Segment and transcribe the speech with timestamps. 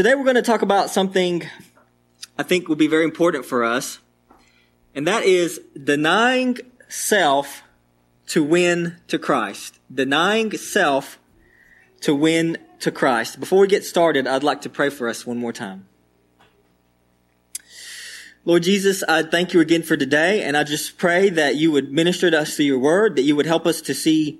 [0.00, 1.46] Today we're going to talk about something
[2.38, 3.98] I think will be very important for us,
[4.94, 6.56] and that is denying
[6.88, 7.62] self
[8.28, 9.78] to win to Christ.
[9.94, 11.18] Denying self
[12.00, 13.40] to win to Christ.
[13.40, 15.86] Before we get started, I'd like to pray for us one more time.
[18.46, 21.92] Lord Jesus, I thank you again for today, and I just pray that you would
[21.92, 24.38] minister to us through your word, that you would help us to see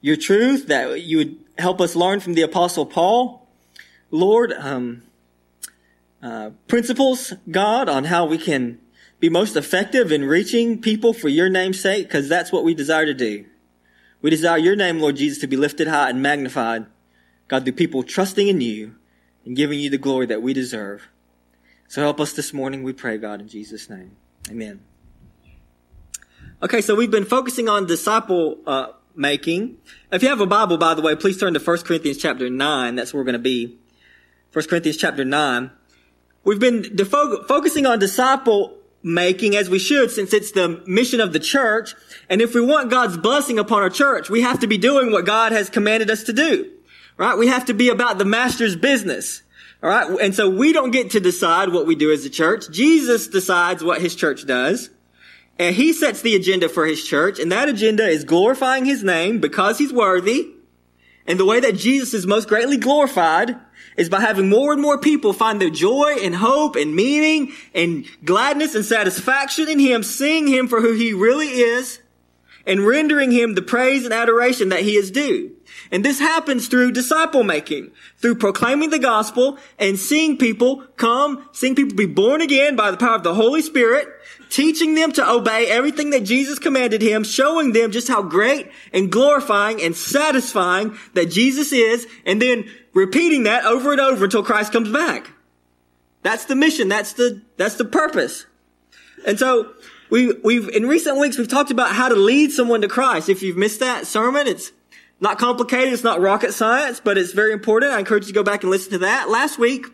[0.00, 3.43] your truth, that you would help us learn from the apostle Paul.
[4.10, 5.02] Lord, um,
[6.22, 8.80] uh, principles, God, on how we can
[9.20, 13.06] be most effective in reaching people for your name's sake, because that's what we desire
[13.06, 13.46] to do.
[14.22, 16.86] We desire your name, Lord Jesus, to be lifted high and magnified.
[17.48, 18.96] God, through people trusting in you
[19.44, 21.08] and giving you the glory that we deserve.
[21.88, 24.16] So help us this morning, we pray, God, in Jesus' name.
[24.50, 24.80] Amen.
[26.62, 29.76] Okay, so we've been focusing on disciple uh, making.
[30.10, 32.94] If you have a Bible, by the way, please turn to 1 Corinthians chapter 9.
[32.94, 33.78] That's where we're going to be.
[34.54, 35.70] 1 Corinthians chapter 9.
[36.44, 41.32] We've been defo- focusing on disciple making as we should since it's the mission of
[41.32, 41.96] the church.
[42.30, 45.26] And if we want God's blessing upon our church, we have to be doing what
[45.26, 46.70] God has commanded us to do.
[47.16, 47.36] Right?
[47.36, 49.42] We have to be about the master's business.
[49.82, 50.08] All right.
[50.20, 52.70] And so we don't get to decide what we do as a church.
[52.70, 54.88] Jesus decides what his church does.
[55.58, 57.40] And he sets the agenda for his church.
[57.40, 60.52] And that agenda is glorifying his name because he's worthy.
[61.26, 63.56] And the way that Jesus is most greatly glorified
[63.96, 68.04] is by having more and more people find their joy and hope and meaning and
[68.24, 72.00] gladness and satisfaction in Him, seeing Him for who He really is,
[72.66, 75.52] and rendering Him the praise and adoration that He is due.
[75.90, 81.74] And this happens through disciple making, through proclaiming the gospel and seeing people come, seeing
[81.74, 84.08] people be born again by the power of the Holy Spirit,
[84.54, 89.10] teaching them to obey everything that Jesus commanded him, showing them just how great and
[89.10, 94.72] glorifying and satisfying that Jesus is, and then repeating that over and over until Christ
[94.72, 95.28] comes back.
[96.22, 96.88] That's the mission.
[96.88, 98.46] That's the, that's the purpose.
[99.26, 99.72] And so
[100.08, 103.28] we, we've, in recent weeks, we've talked about how to lead someone to Christ.
[103.28, 104.70] If you've missed that sermon, it's
[105.18, 105.92] not complicated.
[105.92, 107.92] It's not rocket science, but it's very important.
[107.92, 109.28] I encourage you to go back and listen to that.
[109.28, 109.86] Last week,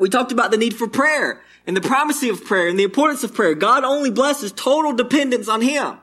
[0.00, 3.22] we talked about the need for prayer and the primacy of prayer and the importance
[3.22, 3.54] of prayer.
[3.54, 5.98] God only blesses total dependence on Him.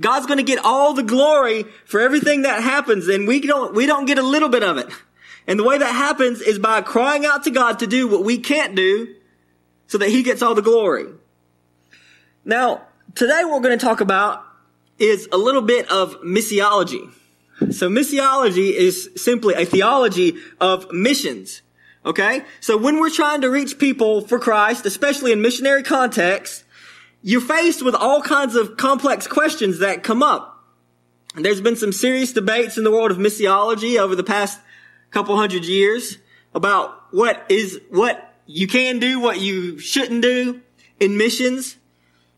[0.00, 3.86] God's going to get all the glory for everything that happens and we don't, we
[3.86, 4.88] don't get a little bit of it.
[5.46, 8.38] And the way that happens is by crying out to God to do what we
[8.38, 9.14] can't do
[9.86, 11.06] so that He gets all the glory.
[12.44, 12.82] Now,
[13.14, 14.44] today what we're going to talk about
[14.98, 17.08] is a little bit of missiology.
[17.70, 21.62] So missiology is simply a theology of missions.
[22.04, 22.44] Okay?
[22.60, 26.64] So when we're trying to reach people for Christ, especially in missionary contexts,
[27.22, 30.48] you're faced with all kinds of complex questions that come up.
[31.34, 34.60] And there's been some serious debates in the world of missiology over the past
[35.10, 36.18] couple hundred years
[36.54, 40.60] about what is, what you can do, what you shouldn't do
[41.00, 41.76] in missions.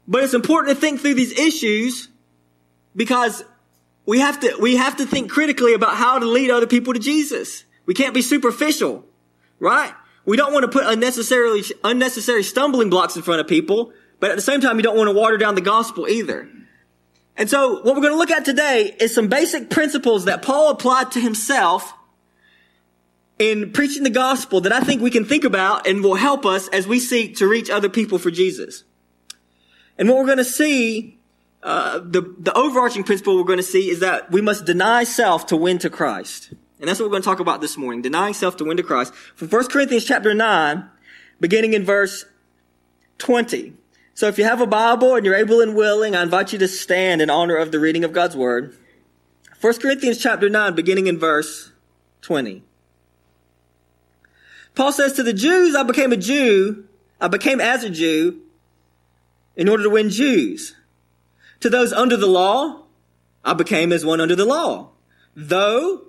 [0.06, 2.08] But it's important to think through these issues
[2.94, 3.42] because
[4.06, 7.00] we have to, we have to think critically about how to lead other people to
[7.00, 7.64] Jesus.
[7.86, 9.04] We can't be superficial,
[9.58, 9.92] right?
[10.24, 14.36] We don't want to put unnecessarily, unnecessary stumbling blocks in front of people, but at
[14.36, 16.48] the same time, you don't want to water down the gospel either.
[17.36, 20.70] And so what we're going to look at today is some basic principles that Paul
[20.70, 21.92] applied to himself
[23.38, 26.68] in preaching the gospel that I think we can think about and will help us
[26.68, 28.84] as we seek to reach other people for Jesus.
[29.98, 31.18] And what we're going to see,
[31.62, 35.46] uh, the, the overarching principle we're going to see is that we must deny self
[35.46, 36.54] to win to Christ.
[36.84, 38.82] And that's what we're going to talk about this morning, denying self to win to
[38.82, 39.14] Christ.
[39.14, 40.86] From 1 Corinthians chapter 9,
[41.40, 42.26] beginning in verse
[43.16, 43.72] 20.
[44.12, 46.68] So if you have a Bible and you're able and willing, I invite you to
[46.68, 48.76] stand in honor of the reading of God's Word.
[49.62, 51.72] 1 Corinthians chapter 9, beginning in verse
[52.20, 52.62] 20.
[54.74, 56.84] Paul says to the Jews, I became a Jew,
[57.18, 58.42] I became as a Jew
[59.56, 60.76] in order to win Jews.
[61.60, 62.82] To those under the law,
[63.42, 64.90] I became as one under the law.
[65.34, 66.08] Though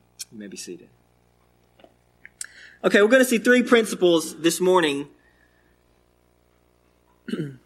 [0.31, 0.87] You may be seated.
[2.83, 5.07] Okay, we're going to see three principles this morning.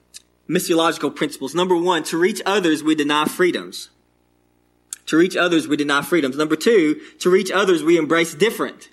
[0.50, 1.56] Missiological principles.
[1.56, 3.90] Number one, to reach others, we deny freedoms.
[5.08, 6.38] To reach others, we deny freedoms.
[6.38, 8.90] Number two, to reach others, we embrace different.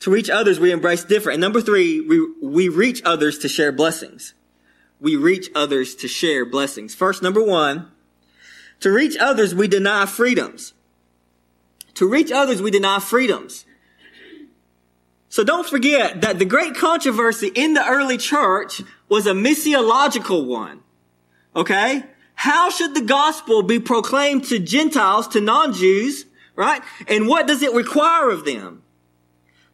[0.00, 1.34] To reach others, we embrace different.
[1.34, 4.34] And number three, we, we reach others to share blessings.
[5.00, 6.94] We reach others to share blessings.
[6.94, 7.90] First, number one,
[8.80, 10.72] to reach others, we deny freedoms.
[11.98, 13.64] To reach others, we deny freedoms.
[15.28, 20.84] So don't forget that the great controversy in the early church was a missiological one.
[21.56, 22.04] Okay?
[22.36, 26.82] How should the gospel be proclaimed to Gentiles, to non-Jews, right?
[27.08, 28.84] And what does it require of them?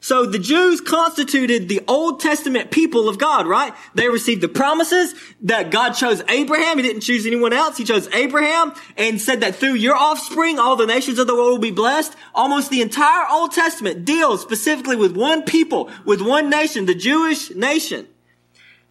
[0.05, 3.73] So the Jews constituted the Old Testament people of God, right?
[3.95, 6.77] They received the promises that God chose Abraham.
[6.77, 7.79] He didn't choose anyone else.
[7.79, 11.53] He chose Abraham and said that through your offspring, all the nations of the world
[11.53, 12.15] will be blessed.
[12.35, 17.51] Almost the entire Old Testament deals specifically with one people, with one nation, the Jewish
[17.53, 18.06] nation.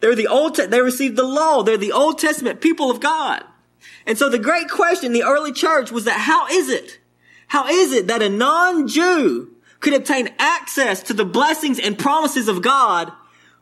[0.00, 1.62] They're the Old, they received the law.
[1.62, 3.44] They're the Old Testament people of God.
[4.04, 6.98] And so the great question in the early church was that how is it?
[7.46, 9.53] How is it that a non-Jew
[9.84, 13.12] could obtain access to the blessings and promises of God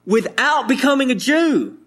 [0.06, 1.78] without becoming a Jew?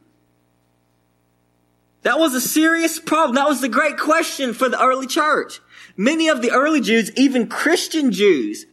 [2.03, 3.35] That was a serious problem.
[3.35, 5.59] That was the great question for the early church.
[5.97, 8.65] Many of the early Jews, even Christian Jews,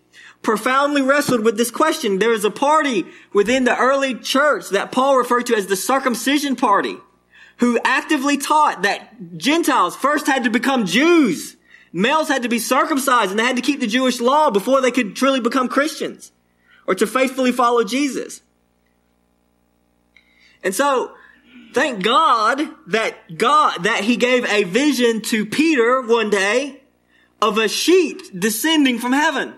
[0.42, 2.18] profoundly wrestled with this question.
[2.18, 6.56] There is a party within the early church that Paul referred to as the circumcision
[6.56, 6.96] party,
[7.58, 11.56] who actively taught that Gentiles first had to become Jews
[11.92, 14.90] Males had to be circumcised and they had to keep the Jewish law before they
[14.90, 16.32] could truly become Christians
[16.86, 18.42] or to faithfully follow Jesus.
[20.62, 21.12] And so,
[21.74, 26.80] thank God that God, that he gave a vision to Peter one day
[27.40, 29.54] of a sheet descending from heaven.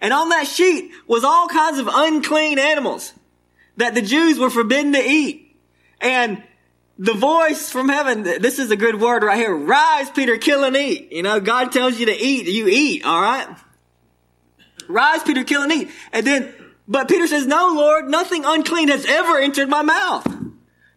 [0.00, 3.14] And on that sheet was all kinds of unclean animals
[3.76, 5.56] that the Jews were forbidden to eat.
[6.00, 6.42] And
[6.98, 9.54] the voice from heaven, this is a good word right here.
[9.54, 11.12] Rise, Peter, kill and eat.
[11.12, 13.48] You know, God tells you to eat, you eat, alright?
[14.88, 15.90] Rise, Peter, kill and eat.
[16.12, 16.54] And then,
[16.88, 20.26] but Peter says, no, Lord, nothing unclean has ever entered my mouth.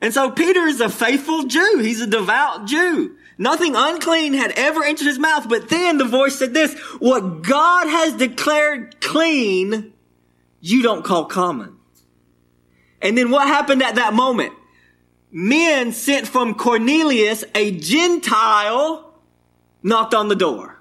[0.01, 1.80] And so Peter is a faithful Jew.
[1.80, 3.18] He's a devout Jew.
[3.38, 5.50] Nothing unclean had ever entered his mouth.
[5.50, 9.94] But then the voice said this, what God has declared clean,
[10.62, 11.78] you don't call common.
[13.01, 14.54] And then what happened at that moment?
[15.31, 19.14] Men sent from Cornelius, a Gentile,
[19.84, 20.78] knocked on the door.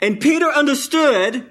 [0.00, 1.50] And Peter understood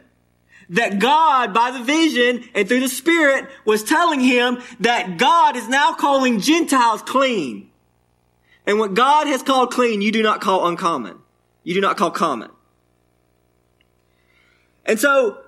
[0.69, 5.67] that God, by the vision and through the Spirit, was telling him that God is
[5.67, 7.69] now calling Gentiles clean.
[8.65, 11.17] And what God has called clean, you do not call uncommon.
[11.63, 12.51] You do not call common.
[14.85, 15.40] And so,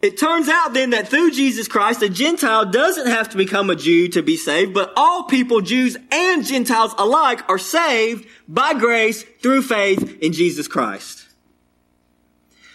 [0.00, 3.74] it turns out then that through Jesus Christ, a Gentile doesn't have to become a
[3.74, 9.24] Jew to be saved, but all people, Jews and Gentiles alike, are saved by grace
[9.42, 11.26] through faith in Jesus Christ.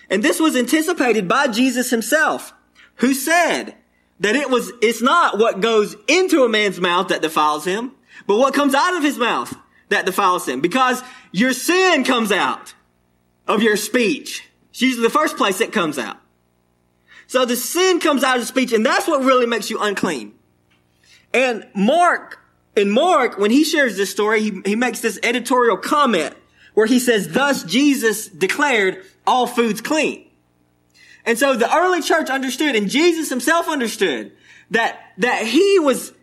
[0.10, 2.54] And this was anticipated by Jesus himself,
[2.96, 3.76] who said
[4.20, 7.94] that it was, it's not what goes into a man's mouth that defiles him,
[8.28, 9.56] but what comes out of his mouth
[9.90, 10.60] that defiles him.
[10.60, 12.74] Because your sin comes out
[13.48, 14.48] of your speech.
[14.72, 16.18] It's usually the first place it comes out.
[17.28, 20.34] So the sin comes out of speech, and that's what really makes you unclean.
[21.34, 22.40] And Mark,
[22.76, 26.36] in Mark, when he shares this story, he, he makes this editorial comment
[26.74, 30.28] where he says, thus Jesus declared all foods clean.
[31.26, 34.34] And so the early church understood, and Jesus himself understood,
[34.72, 36.14] that, that he was,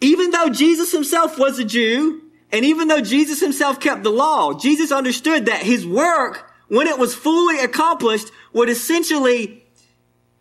[0.00, 4.52] even though Jesus himself was a Jew, and even though Jesus himself kept the law,
[4.52, 9.61] Jesus understood that his work, when it was fully accomplished, would essentially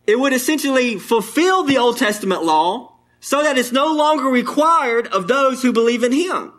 [0.07, 5.27] it would essentially fulfill the Old Testament law so that it's no longer required of
[5.27, 6.53] those who believe in him.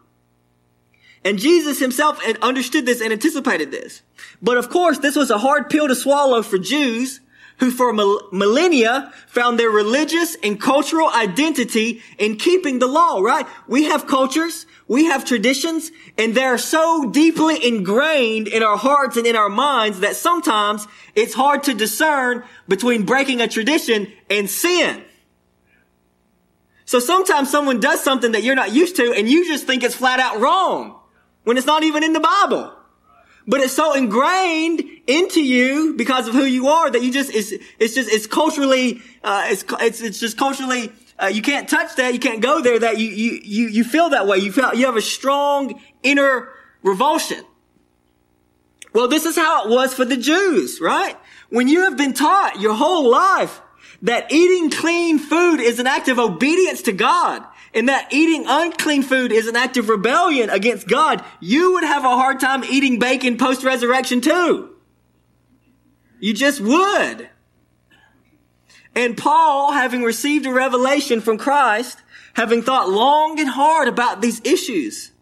[1.25, 4.03] And Jesus himself understood this and anticipated this.
[4.41, 7.21] But of course, this was a hard pill to swallow for Jews
[7.63, 13.47] who for millennia found their religious and cultural identity in keeping the law, right?
[13.69, 19.29] We have cultures, we have traditions, and they're so deeply ingrained in our hearts and
[19.29, 25.05] in our minds that sometimes it's hard to discern between breaking a tradition and sin.
[26.85, 29.95] So sometimes someone does something that you're not used to and you just think it's
[29.95, 30.99] flat out wrong
[31.45, 32.75] when it's not even in the Bible.
[33.47, 37.53] But it's so ingrained into you because of who you are that you just, it's,
[37.79, 42.15] it's just, it's culturally, uh, it's, it's, it's just culturally, uh, you can't touch that,
[42.15, 44.39] you can't go there that you, you, you, you feel that way.
[44.39, 46.51] You feel, you have a strong inner
[46.83, 47.45] revulsion.
[48.93, 51.17] Well, this is how it was for the Jews, right?
[51.49, 53.61] When you have been taught your whole life
[54.03, 57.45] that eating clean food is an act of obedience to God,
[57.75, 62.05] and that eating unclean food is an act of rebellion against God, you would have
[62.05, 64.75] a hard time eating bacon post-resurrection too.
[66.21, 67.29] You just would.
[68.95, 71.99] And Paul, having received a revelation from Christ,
[72.35, 75.13] having thought long and hard about these issues,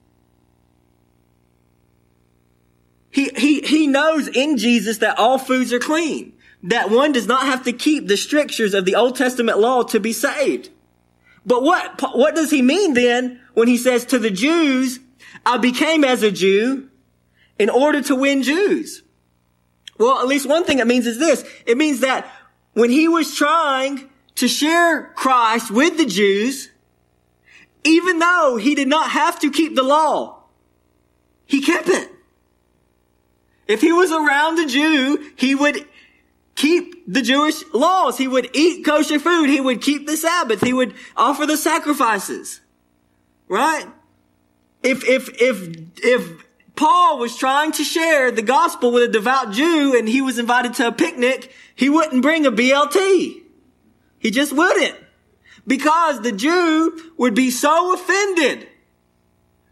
[3.11, 6.33] he, he, he knows in Jesus that all foods are clean,
[6.65, 10.01] that one does not have to keep the strictures of the Old Testament law to
[10.01, 10.71] be saved.
[11.47, 15.01] But what, what does he mean then when he says to the Jews,
[15.45, 16.89] I became as a Jew
[17.59, 19.03] in order to win Jews?
[19.99, 21.45] Well, at least one thing it means is this.
[21.67, 22.31] It means that
[22.73, 26.71] when he was trying to share Christ with the Jews,
[27.85, 30.43] even though he did not have to keep the law,
[31.47, 32.11] he kept it.
[33.67, 35.87] If he was around a Jew, he would
[36.55, 38.17] keep the Jewish laws.
[38.19, 39.51] He would eat kosher food.
[39.51, 40.63] He would keep the Sabbath.
[40.63, 42.61] He would offer the sacrifices.
[43.49, 43.87] Right?
[44.85, 49.99] If, if, if, if Paul was trying to share the gospel with a devout Jew
[49.99, 53.43] and he was invited to a picnic, he wouldn't bring a BLT.
[54.21, 54.97] He just wouldn't.
[55.67, 58.69] Because the Jew would be so offended,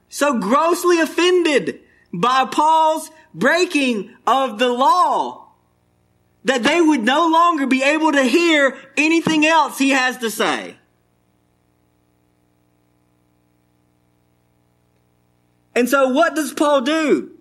[0.09, 1.81] so grossly offended
[2.13, 5.48] by Paul's breaking of the law
[6.49, 10.75] that they would no longer be able to hear anything else he has to say.
[15.75, 17.33] And so what does Paul do?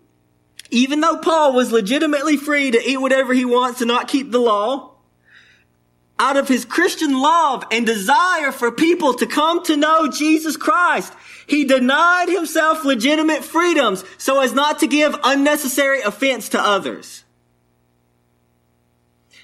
[0.71, 4.39] Even though Paul was legitimately free to eat whatever he wants and not keep the
[4.39, 4.95] law,
[6.19, 11.13] out of his Christian love and desire for people to come to know Jesus Christ,
[11.47, 17.23] he denied himself legitimate freedoms so as not to give unnecessary offense to others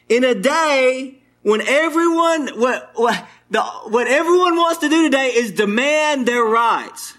[0.10, 5.52] in a day when everyone, what, what, the, what everyone wants to do today is
[5.52, 7.18] demand their rights.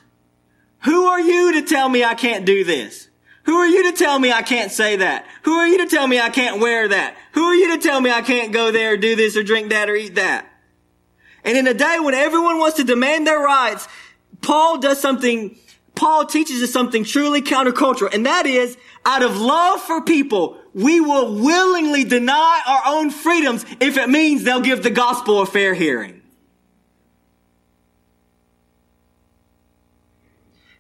[0.84, 3.08] Who are you to tell me I can't do this?
[3.44, 5.26] Who are you to tell me I can't say that?
[5.42, 7.16] Who are you to tell me I can't wear that?
[7.32, 9.90] Who are you to tell me I can't go there, do this, or drink that,
[9.90, 10.46] or eat that?
[11.44, 13.86] And in a day when everyone wants to demand their rights,
[14.40, 15.58] Paul does something,
[15.94, 21.00] Paul teaches us something truly countercultural, and that is, out of love for people, we
[21.00, 25.73] will willingly deny our own freedoms if it means they'll give the gospel a fair
[25.73, 26.21] hearing.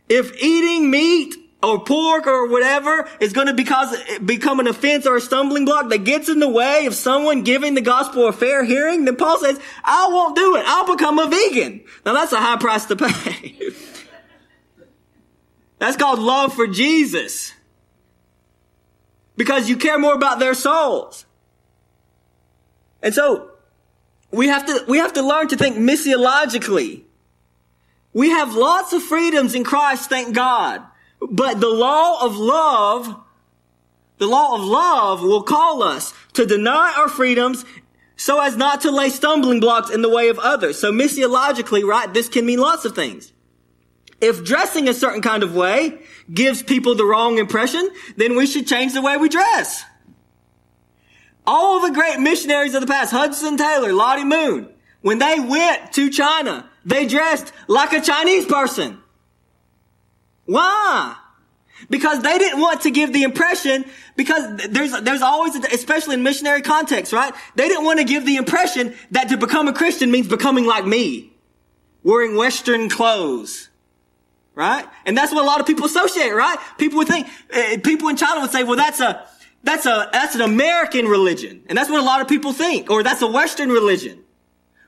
[0.08, 5.16] If eating meat or pork or whatever is going to because, become an offense or
[5.16, 8.64] a stumbling block that gets in the way of someone giving the gospel a fair
[8.64, 10.64] hearing, then Paul says, I won't do it.
[10.66, 11.84] I'll become a vegan.
[12.04, 13.56] Now that's a high price to pay.
[15.78, 17.54] that's called love for Jesus
[19.36, 21.26] because you care more about their souls.
[23.02, 23.50] And so
[24.30, 27.02] we have to, we have to learn to think missiologically.
[28.12, 30.82] We have lots of freedoms in Christ, thank God.
[31.20, 33.20] But the law of love,
[34.18, 37.64] the law of love will call us to deny our freedoms
[38.16, 40.78] so as not to lay stumbling blocks in the way of others.
[40.78, 43.32] So missiologically, right, this can mean lots of things.
[44.20, 45.98] If dressing a certain kind of way
[46.32, 49.84] gives people the wrong impression, then we should change the way we dress.
[51.46, 54.68] All the great missionaries of the past, Hudson Taylor, Lottie Moon,
[55.02, 58.98] when they went to China, they dressed like a Chinese person.
[60.46, 61.16] Why?
[61.90, 63.84] Because they didn't want to give the impression,
[64.16, 67.34] because there's, there's always, especially in missionary context, right?
[67.56, 70.86] They didn't want to give the impression that to become a Christian means becoming like
[70.86, 71.32] me.
[72.02, 73.68] Wearing Western clothes
[74.54, 74.86] right?
[75.04, 76.58] And that's what a lot of people associate, right?
[76.78, 79.26] People would think, uh, people in China would say, well, that's a,
[79.62, 81.64] that's a, that's an American religion.
[81.66, 84.22] And that's what a lot of people think, or that's a Western religion.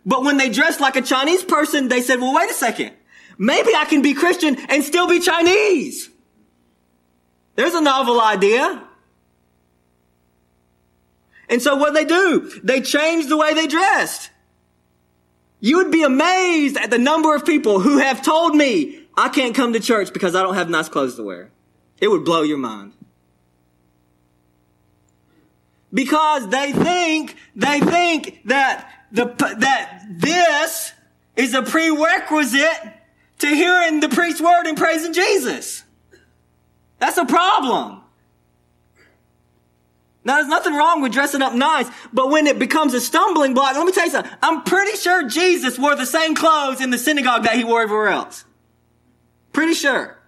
[0.04, 2.92] But when they dress like a Chinese person, they said, well, wait a second.
[3.38, 6.08] Maybe I can be Christian and still be Chinese.
[7.56, 8.82] There's a novel idea.
[11.48, 12.50] And so what they do?
[12.62, 14.30] They change the way they dressed.
[15.60, 19.54] You would be amazed at the number of people who have told me, I can't
[19.54, 21.50] come to church because I don't have nice clothes to wear.
[22.00, 22.92] It would blow your mind.
[25.92, 29.24] Because they think, they think that the,
[29.58, 30.92] that this
[31.36, 32.92] is a prerequisite
[33.38, 35.84] to hearing the preached word and praising Jesus.
[36.98, 38.02] That's a problem.
[40.24, 43.76] Now, there's nothing wrong with dressing up nice, but when it becomes a stumbling block,
[43.76, 44.32] let me tell you something.
[44.42, 48.08] I'm pretty sure Jesus wore the same clothes in the synagogue that he wore everywhere
[48.08, 48.44] else.
[49.56, 50.18] Pretty sure.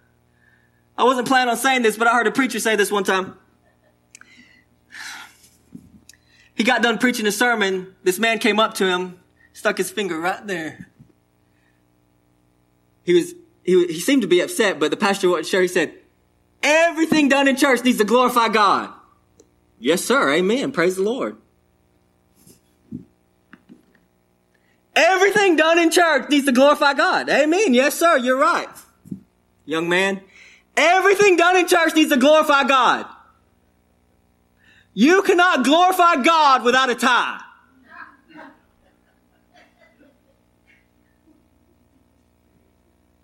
[0.97, 3.37] I wasn't planning on saying this, but I heard a preacher say this one time.
[6.55, 7.95] He got done preaching a sermon.
[8.03, 9.21] This man came up to him,
[9.53, 10.89] stuck his finger right there.
[13.03, 15.61] He was, he, he seemed to be upset, but the pastor wasn't sure.
[15.61, 15.93] He said,
[16.63, 18.95] everything done in church needs to glorify God.
[19.79, 20.33] Yes, sir.
[20.33, 20.73] Amen.
[20.73, 21.37] Praise the Lord.
[24.97, 27.29] Everything done in church needs to glorify God.
[27.29, 27.75] Amen.
[27.75, 28.17] Yes, sir.
[28.17, 28.71] You're right.
[29.69, 30.23] Young man,
[30.79, 33.05] everything done in church needs to glorify God.
[34.95, 37.43] You cannot glorify God without a tie.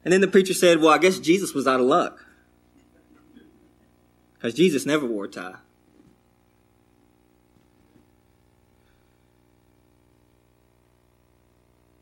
[0.05, 2.27] And then the preacher said, Well, I guess Jesus was out of luck.
[4.35, 5.55] Because Jesus never wore a tie.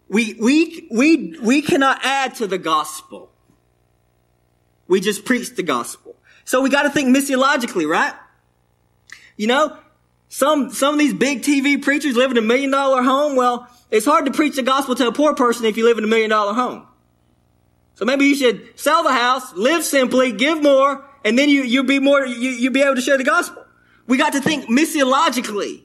[0.08, 3.31] We, we, we, we cannot add to the gospel.
[4.92, 6.16] We just preach the gospel.
[6.44, 8.12] So we got to think missiologically, right?
[9.38, 9.78] You know,
[10.28, 13.34] some, some of these big TV preachers live in a million dollar home.
[13.34, 16.04] Well, it's hard to preach the gospel to a poor person if you live in
[16.04, 16.86] a million dollar home.
[17.94, 21.84] So maybe you should sell the house, live simply, give more, and then you, you'll
[21.84, 23.64] be more, you, you'll be able to share the gospel.
[24.06, 25.84] We got to think missiologically.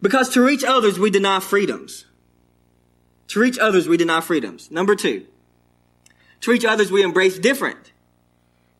[0.00, 2.04] Because to reach others, we deny freedoms.
[3.26, 4.70] To reach others, we deny freedoms.
[4.70, 5.26] Number two,
[6.40, 7.92] to reach others, we embrace different.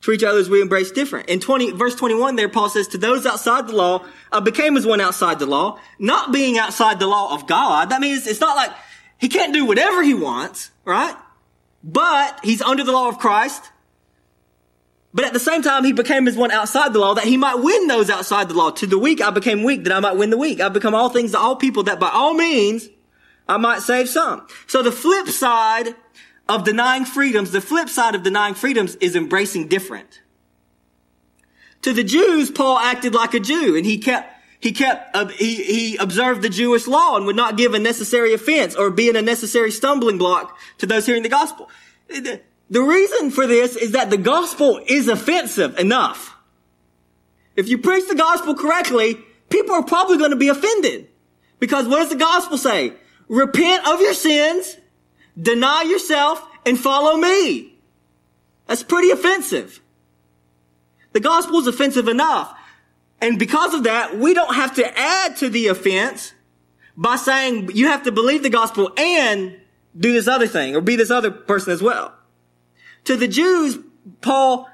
[0.03, 1.29] To reach others, we embrace different.
[1.29, 4.87] In 20, verse 21 there, Paul says, to those outside the law, I became as
[4.87, 7.91] one outside the law, not being outside the law of God.
[7.91, 8.71] That means it's not like
[9.19, 11.17] he can't do whatever he wants, right?
[11.83, 13.71] But he's under the law of Christ.
[15.13, 17.57] But at the same time, he became as one outside the law that he might
[17.57, 18.71] win those outside the law.
[18.71, 20.61] To the weak, I became weak that I might win the weak.
[20.61, 22.89] I become all things to all people that by all means
[23.49, 24.47] I might save some.
[24.67, 25.95] So the flip side
[26.49, 30.23] of denying freedoms, the flip side of denying freedoms is embracing different.
[31.83, 35.55] To the Jews, Paul acted like a Jew and he kept he kept, uh, he,
[35.63, 39.23] he observed the Jewish law and would not give a necessary offense or be a
[39.23, 41.71] necessary stumbling block to those hearing the gospel.
[42.09, 46.37] The reason for this is that the gospel is offensive enough.
[47.55, 49.17] If you preach the gospel correctly,
[49.49, 51.09] people are probably going to be offended.
[51.61, 52.95] Because what does the gospel say?
[53.29, 54.77] Repent of your sins,
[55.41, 57.75] deny yourself, and follow me.
[58.67, 59.81] That's pretty offensive.
[61.13, 62.55] The gospel is offensive enough.
[63.21, 66.33] And because of that, we don't have to add to the offense
[66.97, 69.57] by saying you have to believe the gospel and
[69.97, 72.13] do this other thing or be this other person as well.
[73.05, 73.79] To the Jews,
[74.21, 74.69] Paul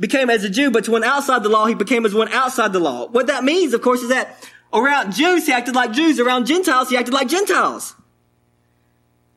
[0.00, 2.72] became as a Jew, but to one outside the law, he became as one outside
[2.72, 3.06] the law.
[3.08, 6.18] What that means, of course, is that around Jews, he acted like Jews.
[6.18, 7.94] Around Gentiles, he acted like Gentiles.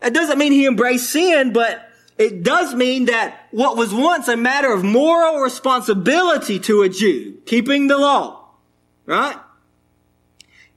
[0.01, 4.37] It doesn't mean he embraced sin, but it does mean that what was once a
[4.37, 8.37] matter of moral responsibility to a Jew, keeping the law,
[9.07, 9.37] Right?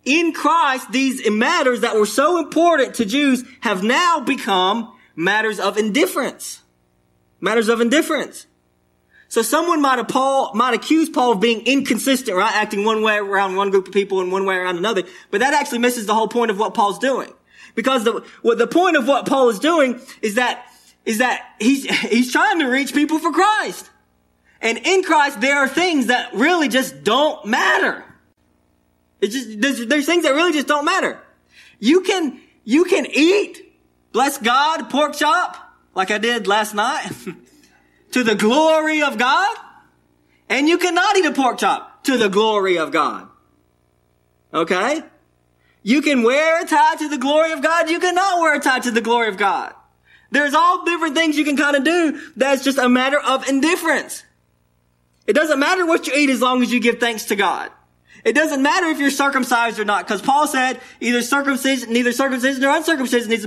[0.04, 5.76] In Christ, these matters that were so important to Jews have now become matters of
[5.76, 6.62] indifference.
[7.40, 8.46] Matters of indifference.
[9.28, 12.54] So someone might, Paul, might accuse Paul of being inconsistent, right?
[12.54, 15.02] Acting one way around one group of people and one way around another.
[15.30, 17.32] But that actually misses the whole point of what Paul's doing.
[17.74, 20.66] Because the, the point of what Paul is doing is that,
[21.04, 23.90] is that he's, he's trying to reach people for Christ.
[24.60, 28.04] And in Christ, there are things that really just don't matter.
[29.20, 31.18] It's just, there's, there's things that really just don't matter.
[31.78, 33.74] You can, you can eat,
[34.12, 35.56] bless God, pork chop,
[35.94, 37.10] like I did last night,
[38.12, 39.56] to the glory of God.
[40.48, 43.28] And you cannot eat a pork chop to the glory of God.
[44.52, 45.02] Okay?
[45.82, 47.88] You can wear a tie to the glory of God.
[47.88, 49.74] You cannot wear a tie to the glory of God.
[50.30, 52.20] There's all different things you can kind of do.
[52.36, 54.24] That's just a matter of indifference.
[55.26, 57.70] It doesn't matter what you eat as long as you give thanks to God.
[58.22, 62.60] It doesn't matter if you're circumcised or not, because Paul said either circumcision, neither circumcision
[62.60, 63.46] nor uncircumcision needs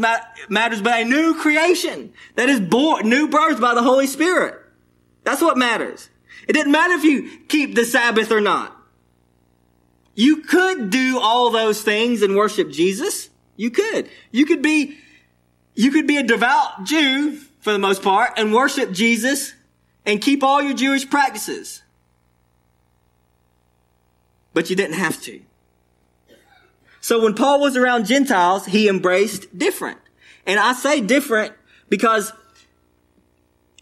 [0.50, 4.60] matters, but a new creation that is born, new birth by the Holy Spirit.
[5.24, 6.10] That's what matters.
[6.48, 8.76] It doesn't matter if you keep the Sabbath or not.
[10.16, 13.30] You could do all those things and worship Jesus.
[13.56, 14.10] You could.
[14.32, 14.98] You could be,
[15.76, 19.54] you could be a devout Jew for the most part and worship Jesus
[20.06, 21.84] and keep all your Jewish practices
[24.54, 25.42] but you didn't have to.
[27.02, 29.98] So when Paul was around Gentiles, he embraced different.
[30.46, 31.54] And I say different
[31.90, 32.32] because,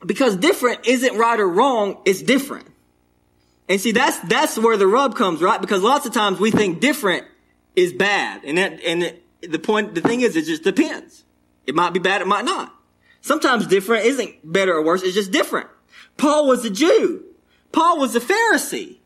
[0.05, 2.67] because different isn't right or wrong, it's different.
[3.69, 5.61] And see, that's, that's where the rub comes, right?
[5.61, 7.25] Because lots of times we think different
[7.75, 8.43] is bad.
[8.43, 11.23] And that, and the point, the thing is, it just depends.
[11.65, 12.73] It might be bad, it might not.
[13.21, 15.67] Sometimes different isn't better or worse, it's just different.
[16.17, 17.23] Paul was a Jew.
[17.71, 18.97] Paul was a Pharisee.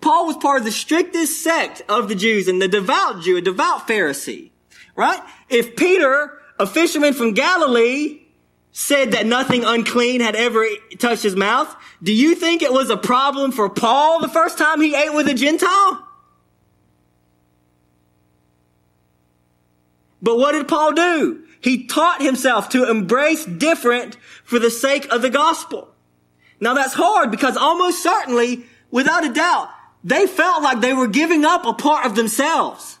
[0.00, 3.40] Paul was part of the strictest sect of the Jews and the devout Jew, a
[3.40, 4.50] devout Pharisee,
[4.96, 5.20] right?
[5.48, 8.21] If Peter, a fisherman from Galilee,
[8.72, 10.66] said that nothing unclean had ever
[10.98, 14.80] touched his mouth, do you think it was a problem for Paul the first time
[14.80, 16.08] he ate with a Gentile?
[20.22, 21.44] But what did Paul do?
[21.60, 25.88] He taught himself to embrace different for the sake of the gospel.
[26.58, 29.68] Now that's hard because almost certainly, without a doubt,
[30.02, 32.98] they felt like they were giving up a part of themselves.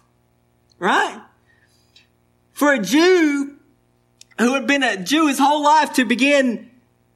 [0.78, 1.20] Right?
[2.52, 3.56] For a Jew
[4.42, 6.70] who had been a Jew his whole life to begin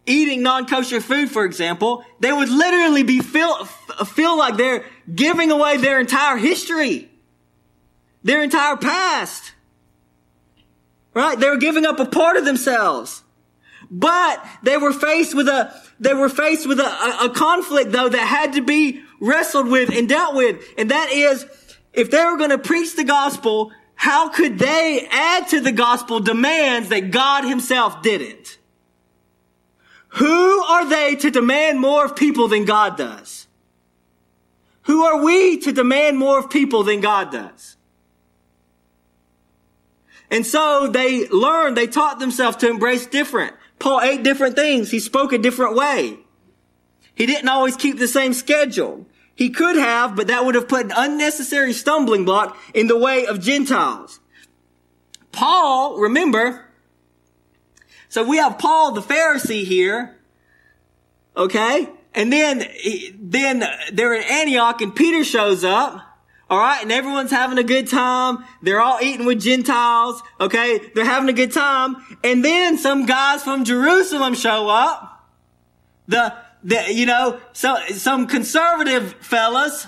[0.06, 5.76] eating non-kosher food, for example, they would literally be feel, feel like they're giving away
[5.76, 7.10] their entire history,
[8.22, 9.52] their entire past.
[11.12, 11.38] Right?
[11.38, 13.22] They were giving up a part of themselves.
[13.90, 18.08] But they were faced with a, they were faced with a, a, a conflict though
[18.08, 20.62] that had to be wrestled with and dealt with.
[20.76, 21.46] And that is,
[21.92, 26.20] if they were going to preach the gospel, how could they add to the gospel
[26.20, 28.58] demands that God himself didn't?
[30.10, 33.46] Who are they to demand more of people than God does?
[34.82, 37.76] Who are we to demand more of people than God does?
[40.30, 43.54] And so they learned, they taught themselves to embrace different.
[43.78, 44.90] Paul ate different things.
[44.90, 46.18] He spoke a different way.
[47.14, 49.06] He didn't always keep the same schedule.
[49.36, 53.26] He could have, but that would have put an unnecessary stumbling block in the way
[53.26, 54.18] of Gentiles.
[55.30, 56.64] Paul, remember,
[58.08, 60.18] so we have Paul the Pharisee here,
[61.36, 61.88] okay?
[62.14, 62.66] And then,
[63.20, 66.02] then they're in Antioch and Peter shows up.
[66.48, 66.80] All right.
[66.80, 68.44] And everyone's having a good time.
[68.62, 70.22] They're all eating with Gentiles.
[70.40, 70.80] Okay.
[70.94, 71.96] They're having a good time.
[72.24, 75.28] And then some guys from Jerusalem show up.
[76.08, 76.34] The,
[76.66, 79.86] the, you know, so, some conservative fellas.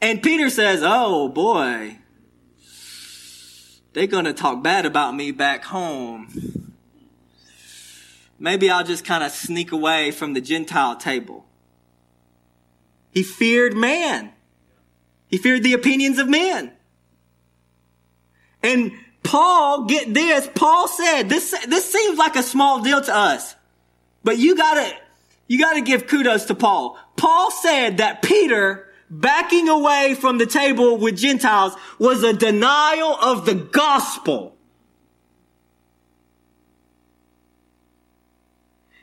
[0.00, 1.96] And Peter says, Oh boy,
[3.94, 6.74] they're going to talk bad about me back home.
[8.38, 11.46] Maybe I'll just kind of sneak away from the Gentile table.
[13.10, 14.32] He feared man.
[15.28, 16.72] He feared the opinions of men.
[18.62, 18.92] And
[19.22, 23.54] Paul, get this, Paul said, this, this seems like a small deal to us,
[24.24, 24.92] but you gotta,
[25.46, 26.98] you gotta give kudos to Paul.
[27.16, 33.46] Paul said that Peter backing away from the table with Gentiles was a denial of
[33.46, 34.56] the gospel.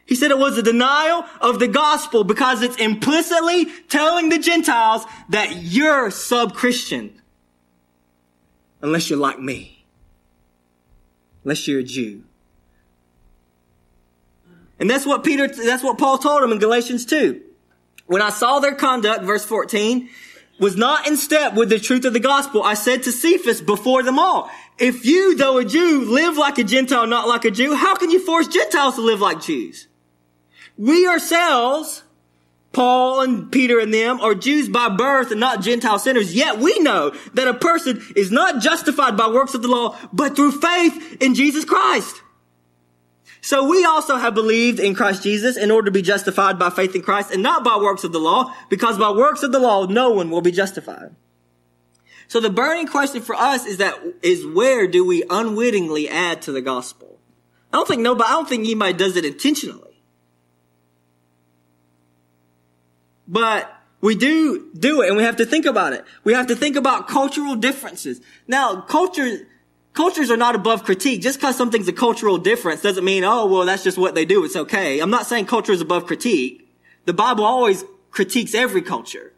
[0.06, 5.06] He said it was a denial of the gospel because it's implicitly telling the Gentiles
[5.30, 7.22] that you're sub-Christian.
[8.82, 9.86] Unless you're like me.
[11.46, 12.24] Unless you're a Jew.
[14.82, 17.40] And that's what Peter, that's what Paul told them in Galatians 2.
[18.08, 20.10] When I saw their conduct, verse 14,
[20.60, 24.02] was not in step with the truth of the gospel, I said to Cephas before
[24.02, 27.76] them all, if you, though a Jew, live like a Gentile, not like a Jew,
[27.76, 29.88] how can you force Gentiles to live like Jews?
[30.80, 32.02] We ourselves,
[32.72, 36.34] Paul and Peter and them are Jews by birth and not Gentile sinners.
[36.34, 40.36] Yet we know that a person is not justified by works of the law, but
[40.36, 42.24] through faith in Jesus Christ.
[43.42, 46.96] So we also have believed in Christ Jesus in order to be justified by faith
[46.96, 49.88] in Christ and not by works of the law, because by works of the law,
[49.88, 51.16] no one will be justified.
[52.28, 56.52] So the burning question for us is that, is where do we unwittingly add to
[56.52, 57.20] the gospel?
[57.74, 60.02] I don't think nobody, I don't think anybody does it intentionally.
[63.28, 66.06] But we do do it and we have to think about it.
[66.24, 68.22] We have to think about cultural differences.
[68.48, 69.48] Now, culture,
[69.94, 71.22] cultures are not above critique.
[71.22, 74.44] Just because something's a cultural difference doesn't mean, oh, well, that's just what they do.
[74.44, 75.00] It's okay.
[75.00, 76.70] I'm not saying culture is above critique.
[77.06, 79.34] The Bible always critiques every culture.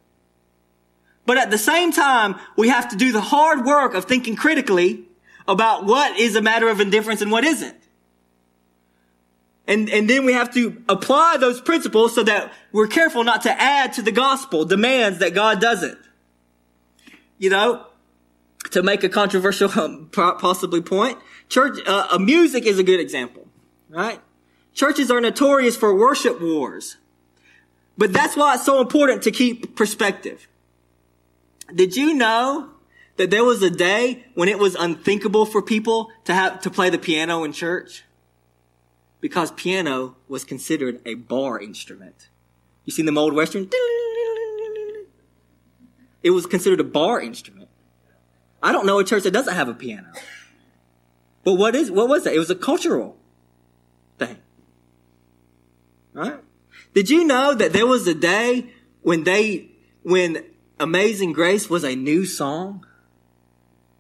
[1.26, 5.06] But at the same time, we have to do the hard work of thinking critically
[5.48, 7.78] about what is a matter of indifference and what isn't.
[9.66, 13.62] And, and then we have to apply those principles so that we're careful not to
[13.62, 15.98] add to the gospel demands that God doesn't.
[17.38, 17.86] You know,
[18.74, 19.70] to make a controversial
[20.12, 21.18] possibly point,
[21.50, 23.48] church, uh, uh, music is a good example,
[23.90, 24.20] right?
[24.74, 26.98] Churches are notorious for worship wars.
[27.98, 30.48] But that's why it's so important to keep perspective.
[31.74, 32.70] Did you know
[33.18, 36.90] that there was a day when it was unthinkable for people to have, to play
[36.90, 38.04] the piano in church?
[39.24, 42.28] because piano was considered a bar instrument.
[42.84, 43.70] You seen the old western?
[46.22, 47.63] It was considered a bar instrument.
[48.64, 50.08] I don't know a church that doesn't have a piano.
[51.44, 52.34] But what is what was that?
[52.34, 53.18] It was a cultural
[54.18, 54.38] thing.
[56.14, 56.40] Right?
[56.94, 58.70] Did you know that there was a day
[59.02, 59.70] when they
[60.04, 60.46] when
[60.80, 62.86] Amazing Grace was a new song?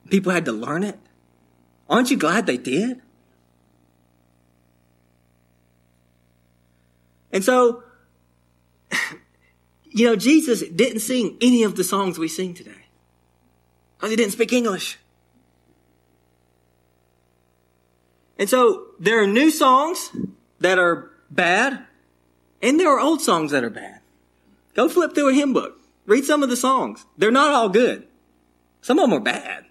[0.09, 0.97] People had to learn it.
[1.89, 3.01] Aren't you glad they did?
[7.33, 7.83] And so,
[9.83, 12.82] you know, Jesus didn't sing any of the songs we sing today
[14.03, 14.99] because he didn't speak English.
[18.37, 20.11] And so there are new songs
[20.59, 21.85] that are bad,
[22.61, 24.01] and there are old songs that are bad.
[24.73, 25.79] Go flip through a hymn book.
[26.05, 27.05] Read some of the songs.
[27.17, 28.05] They're not all good.
[28.81, 29.67] Some of them are bad.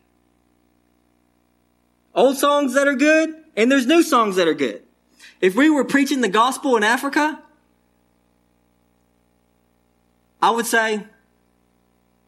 [2.15, 4.83] Old songs that are good, and there's new songs that are good.
[5.43, 7.39] If we were preaching the gospel in Africa,
[10.41, 11.05] I would say,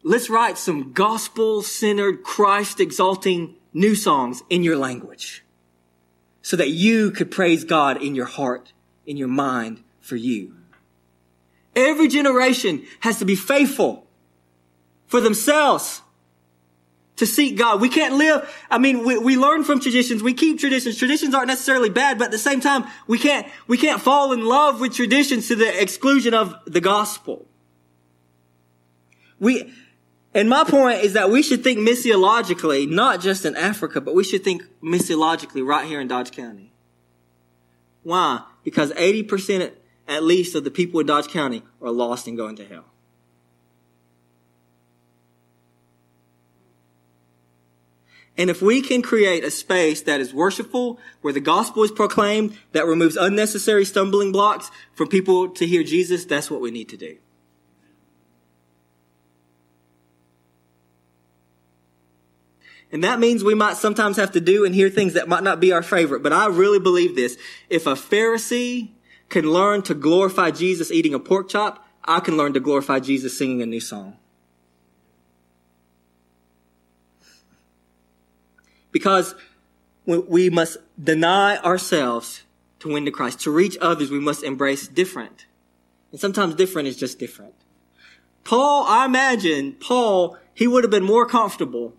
[0.05, 5.43] let's write some gospel centered, Christ exalting new songs in your language
[6.43, 8.71] so that you could praise God in your heart,
[9.07, 10.55] in your mind for you.
[11.75, 14.05] Every generation has to be faithful
[15.07, 16.03] for themselves
[17.15, 17.81] to seek God.
[17.81, 20.97] We can't live, I mean, we, we learn from traditions, we keep traditions.
[20.97, 24.45] Traditions aren't necessarily bad, but at the same time, we can't, we can't fall in
[24.45, 27.47] love with traditions to the exclusion of the gospel.
[29.39, 29.73] We,
[30.35, 34.25] and my point is that we should think missiologically, not just in Africa, but we
[34.25, 36.73] should think missiologically right here in Dodge County.
[38.03, 38.43] Why?
[38.65, 39.71] Because 80%
[40.09, 42.83] at least of the people in Dodge County are lost and going to hell.
[48.37, 52.57] And if we can create a space that is worshipful, where the gospel is proclaimed,
[52.73, 56.97] that removes unnecessary stumbling blocks for people to hear Jesus, that's what we need to
[56.97, 57.15] do.
[62.91, 65.59] And that means we might sometimes have to do and hear things that might not
[65.59, 66.23] be our favorite.
[66.23, 67.37] But I really believe this.
[67.69, 68.91] If a Pharisee
[69.29, 73.37] can learn to glorify Jesus eating a pork chop, I can learn to glorify Jesus
[73.37, 74.17] singing a new song.
[78.91, 79.35] Because
[80.05, 82.43] we must deny ourselves
[82.79, 83.41] to win to Christ.
[83.41, 85.47] To reach others, we must embrace different.
[86.11, 87.55] And sometimes different is just different.
[88.43, 91.93] Paul, I imagine, Paul, he would have been more comfortable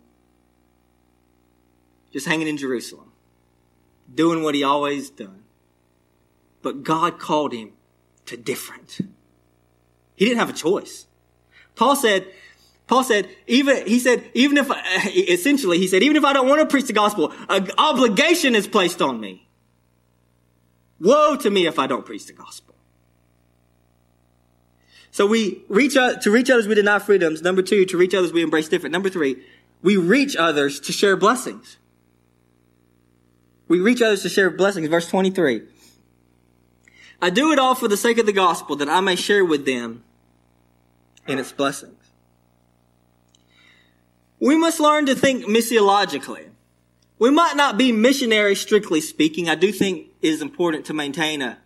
[2.16, 3.12] just hanging in Jerusalem,
[4.14, 5.42] doing what he always done.
[6.62, 7.72] But God called him
[8.24, 9.00] to different.
[10.14, 11.07] He didn't have a choice.
[11.74, 12.26] Paul said,
[12.87, 14.70] Paul said, even, he said, even if,
[15.29, 18.66] essentially, he said, even if I don't want to preach the gospel, an obligation is
[18.66, 19.46] placed on me.
[20.98, 22.76] Woe to me if I don't preach the gospel.
[25.11, 27.42] So we reach out, to reach others, we deny freedoms.
[27.42, 28.94] Number two, to reach others, we embrace different.
[28.94, 29.37] Number three,
[29.83, 31.76] we reach others to share blessings.
[33.68, 34.88] We reach others to share blessings.
[34.88, 35.62] Verse 23.
[37.20, 39.64] I do it all for the sake of the gospel that I may share with
[39.64, 40.05] them
[41.26, 42.02] in its blessings.
[44.38, 46.50] We must learn to think missiologically.
[47.18, 49.48] We might not be missionary strictly speaking.
[49.48, 51.59] I do think it is important to maintain a,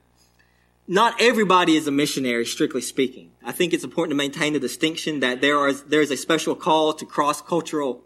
[0.86, 3.32] not everybody is a missionary strictly speaking.
[3.44, 6.54] I think it's important to maintain the distinction that there are, there is a special
[6.54, 8.04] call to cross-cultural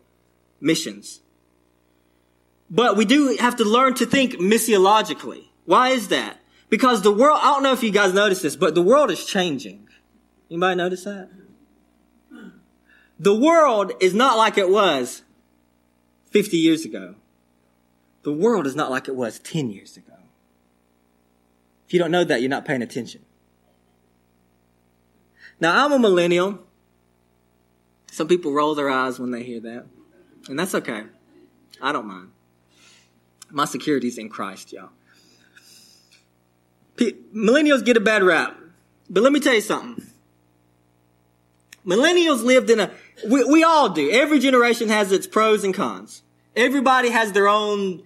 [0.61, 1.21] missions.
[2.75, 5.45] But we do have to learn to think missiologically.
[5.65, 6.41] Why is that?
[6.69, 9.25] Because the world, I don't know if you guys notice this, but the world is
[9.25, 9.89] changing.
[10.51, 11.31] Anybody notice that?
[13.21, 15.23] The world is not like it was
[16.33, 17.15] 50 years ago.
[18.25, 20.17] The world is not like it was 10 years ago.
[21.87, 23.25] If you don't know that, you're not paying attention.
[25.61, 26.59] Now, I'm a millennial.
[28.11, 29.87] Some people roll their eyes when they hear that.
[30.49, 31.05] And that's okay.
[31.81, 32.31] I don't mind.
[33.55, 34.91] My security's in Christ, y'all.
[37.35, 38.59] Millennials get a bad rap.
[39.09, 40.05] But let me tell you something.
[41.87, 42.91] Millennials lived in a,
[43.29, 44.11] we, we all do.
[44.11, 46.23] Every generation has its pros and cons.
[46.57, 48.03] Everybody has their own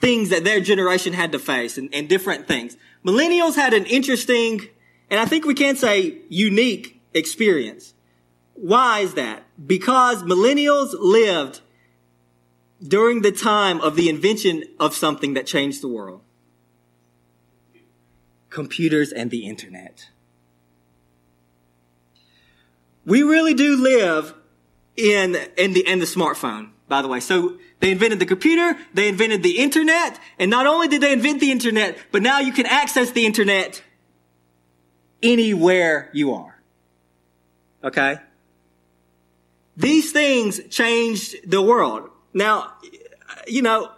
[0.00, 2.76] things that their generation had to face and, and different things.
[3.04, 4.68] Millennials had an interesting,
[5.08, 7.94] and I think we can say unique experience.
[8.54, 9.44] Why is that?
[9.64, 11.60] Because millennials lived
[12.86, 16.22] during the time of the invention of something that changed the world
[18.50, 20.08] computers and the internet.
[23.06, 24.34] We really do live
[24.96, 27.20] in, in the, in the smartphone, by the way.
[27.20, 31.40] So they invented the computer, they invented the internet, and not only did they invent
[31.40, 33.82] the internet, but now you can access the internet
[35.22, 36.60] anywhere you are.
[37.82, 38.18] Okay?
[39.76, 42.10] These things changed the world.
[42.32, 42.72] Now,
[43.46, 43.90] you know,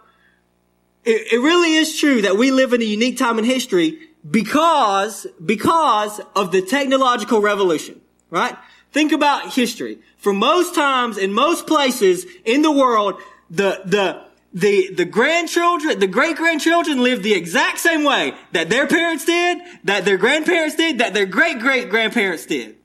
[1.05, 5.27] it, it really is true that we live in a unique time in history because,
[5.43, 8.55] because of the technological revolution, right?
[8.91, 9.99] Think about history.
[10.17, 13.19] For most times in most places in the world,
[13.49, 18.87] the, the, the, the grandchildren, the great grandchildren lived the exact same way that their
[18.87, 22.75] parents did, that their grandparents did, that their great great grandparents did.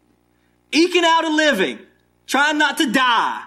[0.73, 1.79] Eking out a living,
[2.27, 3.45] trying not to die,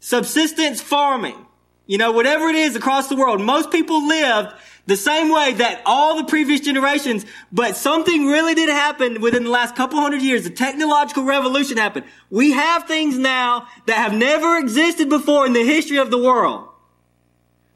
[0.00, 1.46] subsistence farming.
[1.86, 4.52] You know, whatever it is across the world, most people lived
[4.86, 9.50] the same way that all the previous generations, but something really did happen within the
[9.50, 10.46] last couple hundred years.
[10.46, 12.06] A technological revolution happened.
[12.30, 16.68] We have things now that have never existed before in the history of the world.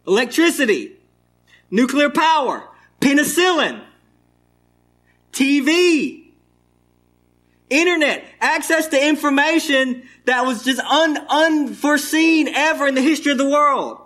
[0.06, 0.96] Electricity,
[1.70, 2.68] nuclear power,
[3.00, 3.82] penicillin,
[5.32, 6.30] TV,
[7.70, 13.48] internet, access to information that was just un, unforeseen ever in the history of the
[13.48, 14.00] world.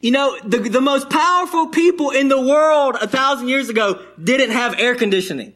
[0.00, 4.50] You know, the, the most powerful people in the world a thousand years ago didn't
[4.50, 5.54] have air conditioning.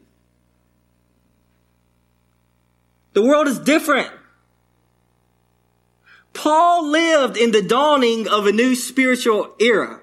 [3.13, 4.09] The world is different.
[6.33, 9.99] Paul lived in the dawning of a new spiritual era.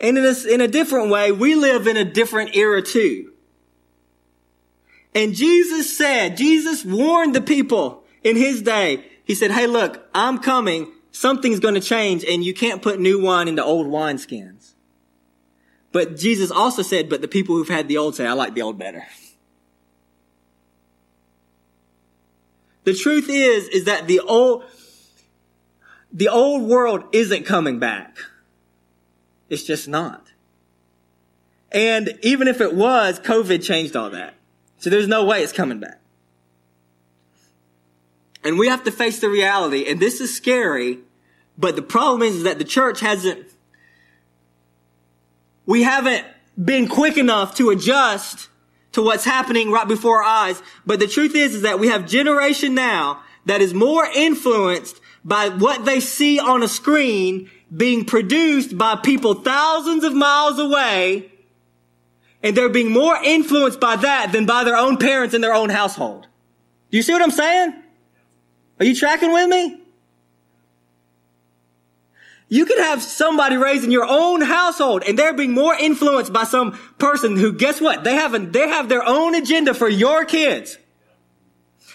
[0.00, 3.31] And in a, in a different way, we live in a different era too.
[5.14, 9.04] And Jesus said, Jesus warned the people in his day.
[9.24, 10.92] He said, Hey, look, I'm coming.
[11.10, 14.72] Something's going to change and you can't put new wine into old wineskins.
[15.92, 18.62] But Jesus also said, but the people who've had the old say, I like the
[18.62, 19.06] old better.
[22.84, 24.64] The truth is, is that the old,
[26.12, 28.16] the old world isn't coming back.
[29.50, 30.32] It's just not.
[31.70, 34.34] And even if it was, COVID changed all that.
[34.82, 36.00] So there's no way it's coming back.
[38.42, 40.98] And we have to face the reality, and this is scary,
[41.56, 43.46] but the problem is that the church hasn't,
[45.66, 46.26] we haven't
[46.62, 48.48] been quick enough to adjust
[48.90, 50.60] to what's happening right before our eyes.
[50.84, 55.48] But the truth is, is that we have generation now that is more influenced by
[55.48, 61.31] what they see on a screen being produced by people thousands of miles away.
[62.42, 65.70] And they're being more influenced by that than by their own parents in their own
[65.70, 66.26] household.
[66.90, 67.74] Do you see what I'm saying?
[68.80, 69.78] Are you tracking with me?
[72.48, 76.44] You could have somebody raised in your own household and they're being more influenced by
[76.44, 78.04] some person who, guess what?
[78.04, 80.76] They have, a, they have their own agenda for your kids.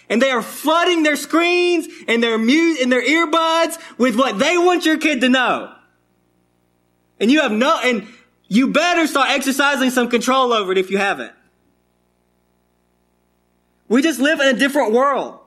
[0.10, 4.58] And they are flooding their screens and their mute and their earbuds with what they
[4.58, 5.76] want your kid to know.
[7.20, 8.08] And you have no, and
[8.48, 11.34] you better start exercising some control over it if you haven't.
[13.88, 15.40] We just live in a different world.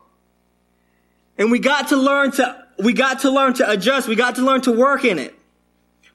[1.39, 4.09] And we got to learn to we got to learn to adjust.
[4.09, 5.35] We got to learn to work in it.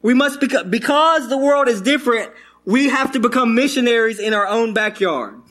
[0.01, 2.31] We must, beca- because the world is different,
[2.63, 5.41] we have to become missionaries in our own backyard.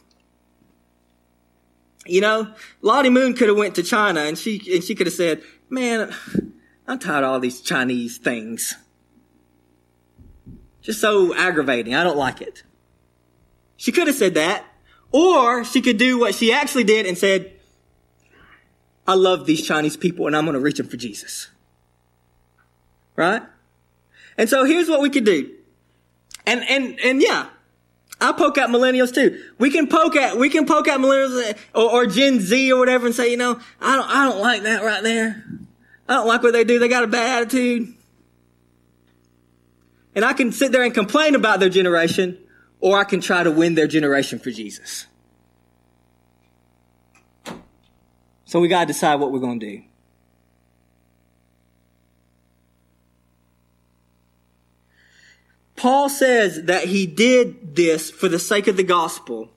[2.07, 5.14] You know, Lottie Moon could have went to China and she, and she could have
[5.14, 6.14] said, man,
[6.87, 8.77] I'm tired of all these Chinese things.
[10.85, 11.94] Just so aggravating.
[11.94, 12.62] I don't like it.
[13.77, 14.64] She could have said that.
[15.11, 17.53] Or she could do what she actually did and said,
[19.07, 21.49] I love these Chinese people and I'm going to reach them for Jesus.
[23.16, 23.42] Right?
[24.37, 25.53] And so here's what we could do.
[26.47, 27.49] And, and, and yeah,
[28.20, 29.42] I poke at millennials too.
[29.59, 33.07] We can poke at, we can poke at millennials or, or Gen Z or whatever
[33.07, 35.44] and say, you know, I don't, I don't like that right there.
[36.09, 36.79] I don't like what they do.
[36.79, 37.93] They got a bad attitude.
[40.14, 42.38] And I can sit there and complain about their generation
[42.81, 45.07] or I can try to win their generation for Jesus.
[48.44, 49.83] So we got to decide what we're going to do.
[55.77, 59.50] Paul says that he did this for the sake of the gospel,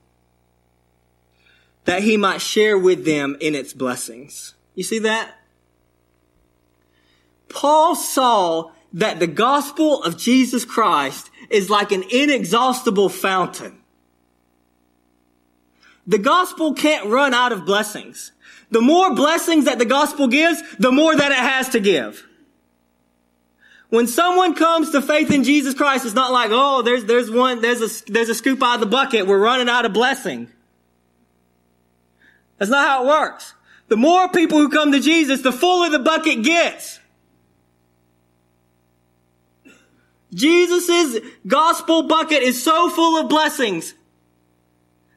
[1.86, 4.56] that he might share with them in its blessings.
[4.74, 5.36] You see that?
[7.50, 13.80] Paul saw that the gospel of Jesus Christ is like an inexhaustible fountain.
[16.06, 18.32] The gospel can't run out of blessings.
[18.72, 22.26] The more blessings that the gospel gives, the more that it has to give.
[23.90, 27.62] When someone comes to faith in Jesus Christ, it's not like, oh, there's, there's one,
[27.62, 29.28] there's a, there's a scoop out of the bucket.
[29.28, 30.50] We're running out of blessing.
[32.58, 33.54] That's not how it works.
[33.88, 37.00] The more people who come to Jesus, the fuller the bucket gets.
[40.34, 43.94] Jesus' gospel bucket is so full of blessings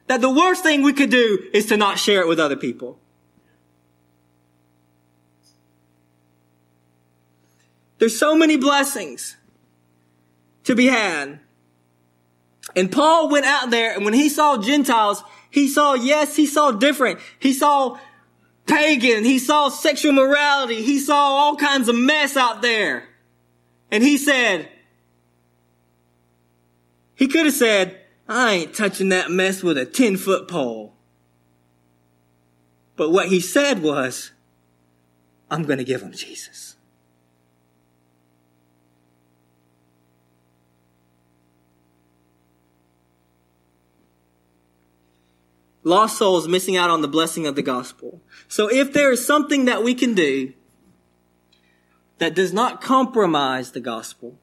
[0.07, 2.99] that the worst thing we could do is to not share it with other people.
[7.97, 9.37] There's so many blessings
[10.63, 11.39] to be had.
[12.75, 16.71] And Paul went out there and when he saw Gentiles, he saw, yes, he saw
[16.71, 17.19] different.
[17.37, 17.99] He saw
[18.65, 19.23] pagan.
[19.23, 20.81] He saw sexual morality.
[20.81, 23.07] He saw all kinds of mess out there.
[23.91, 24.69] And he said,
[27.21, 30.95] he could have said, I ain't touching that mess with a 10 foot pole.
[32.95, 34.31] But what he said was,
[35.51, 36.77] I'm going to give him Jesus.
[45.83, 48.19] Lost souls missing out on the blessing of the gospel.
[48.47, 50.53] So if there is something that we can do
[52.17, 54.39] that does not compromise the gospel,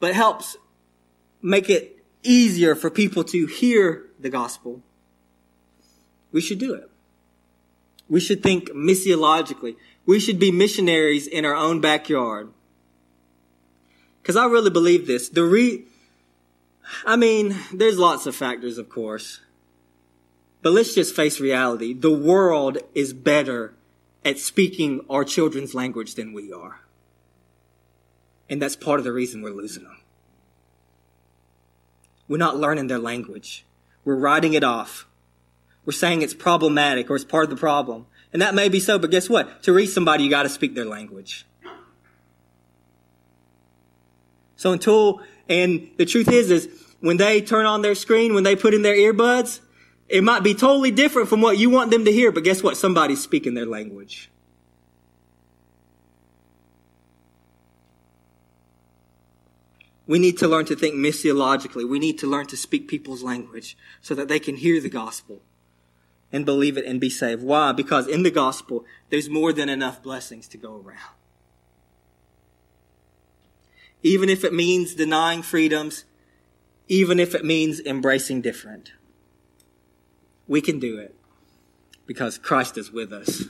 [0.00, 0.56] but helps
[1.42, 4.82] make it easier for people to hear the gospel,
[6.32, 6.90] we should do it.
[8.08, 9.76] We should think missiologically.
[10.06, 12.50] We should be missionaries in our own backyard.
[14.22, 15.28] Because I really believe this.
[15.28, 15.84] The re,
[17.04, 19.40] I mean, there's lots of factors, of course.
[20.62, 21.92] But let's just face reality.
[21.92, 23.74] The world is better
[24.24, 26.80] at speaking our children's language than we are.
[28.48, 29.98] And that's part of the reason we're losing them.
[32.28, 33.64] We're not learning their language.
[34.04, 35.06] We're writing it off.
[35.84, 38.06] We're saying it's problematic or it's part of the problem.
[38.32, 39.62] And that may be so, but guess what?
[39.62, 41.46] To reach somebody, you got to speak their language.
[44.56, 46.68] So until, and the truth is, is
[47.00, 49.60] when they turn on their screen, when they put in their earbuds,
[50.08, 52.76] it might be totally different from what you want them to hear, but guess what?
[52.76, 54.30] Somebody's speaking their language.
[60.08, 61.86] We need to learn to think missiologically.
[61.86, 65.42] We need to learn to speak people's language so that they can hear the gospel
[66.32, 67.42] and believe it and be saved.
[67.42, 67.72] Why?
[67.72, 71.14] Because in the gospel, there's more than enough blessings to go around.
[74.02, 76.06] Even if it means denying freedoms,
[76.88, 78.92] even if it means embracing different,
[80.46, 81.14] we can do it
[82.06, 83.44] because Christ is with us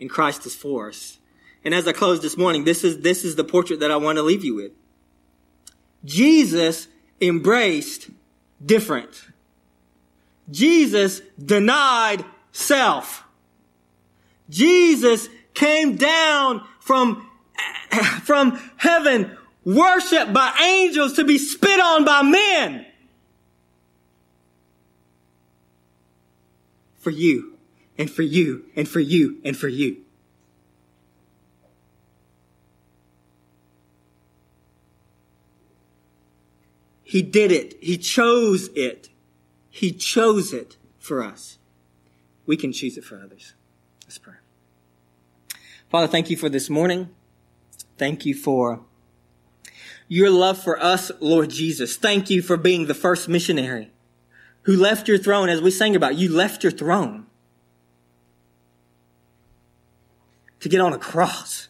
[0.00, 1.18] and Christ is for us.
[1.64, 4.16] And as I close this morning, this is, this is the portrait that I want
[4.16, 4.72] to leave you with.
[6.04, 6.88] Jesus
[7.20, 8.10] embraced
[8.64, 9.28] different.
[10.50, 13.24] Jesus denied self.
[14.50, 17.28] Jesus came down from,
[18.22, 22.86] from heaven, worshiped by angels to be spit on by men.
[26.98, 27.56] For you,
[27.98, 30.03] and for you, and for you, and for you.
[37.14, 37.76] He did it.
[37.80, 39.08] He chose it.
[39.70, 41.58] He chose it for us.
[42.44, 43.54] We can choose it for others.
[44.04, 44.34] Let's pray.
[45.88, 47.10] Father, thank you for this morning.
[47.98, 48.80] Thank you for
[50.08, 51.96] your love for us, Lord Jesus.
[51.96, 53.92] Thank you for being the first missionary
[54.62, 56.16] who left your throne, as we sang about.
[56.16, 57.26] You left your throne
[60.58, 61.68] to get on a cross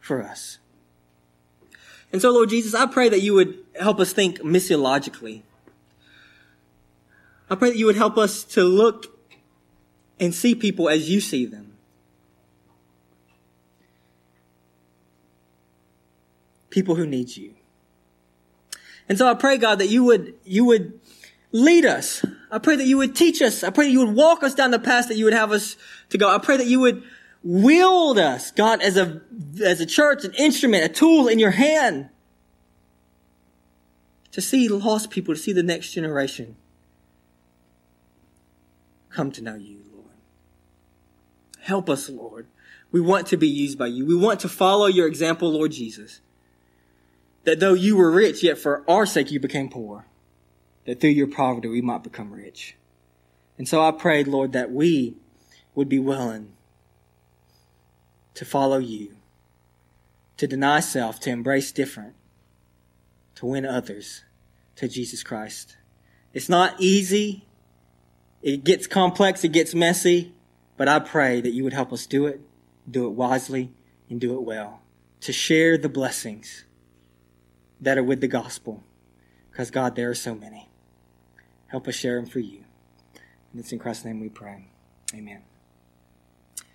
[0.00, 0.60] for us.
[2.12, 5.42] And so, Lord Jesus, I pray that you would help us think missiologically.
[7.50, 9.18] I pray that you would help us to look
[10.20, 11.76] and see people as you see them.
[16.70, 17.54] People who need you.
[19.08, 21.00] And so I pray, God, that you would, you would
[21.52, 22.24] lead us.
[22.50, 23.64] I pray that you would teach us.
[23.64, 25.76] I pray that you would walk us down the path that you would have us
[26.10, 26.28] to go.
[26.28, 27.02] I pray that you would
[27.42, 29.22] wield us, God, as a,
[29.62, 32.08] as a church, an instrument, a tool in your hand
[34.32, 36.56] to see lost people, to see the next generation
[39.10, 40.14] come to know you, Lord.
[41.60, 42.46] Help us, Lord.
[42.92, 44.06] We want to be used by you.
[44.06, 46.20] We want to follow your example, Lord Jesus.
[47.44, 50.06] That though you were rich, yet for our sake you became poor.
[50.86, 52.76] That through your poverty we might become rich.
[53.56, 55.16] And so I prayed, Lord, that we
[55.74, 56.52] would be willing
[58.38, 59.16] to follow you,
[60.36, 62.14] to deny self, to embrace different,
[63.34, 64.22] to win others
[64.76, 65.76] to Jesus Christ.
[66.32, 67.48] It's not easy.
[68.40, 69.42] It gets complex.
[69.42, 70.34] It gets messy.
[70.76, 72.40] But I pray that you would help us do it,
[72.88, 73.72] do it wisely,
[74.08, 74.82] and do it well.
[75.22, 76.64] To share the blessings
[77.80, 78.84] that are with the gospel.
[79.50, 80.68] Because God, there are so many.
[81.66, 82.62] Help us share them for you.
[83.50, 84.68] And it's in Christ's name we pray.
[85.12, 85.42] Amen.